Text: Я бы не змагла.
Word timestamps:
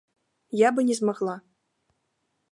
Я 0.61 0.69
бы 0.77 0.85
не 0.87 0.95
змагла. 0.99 1.35